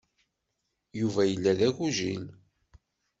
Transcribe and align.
Yuba 0.99 1.21
yella 1.25 1.51
d 1.57 1.61
agujil. 1.67 2.25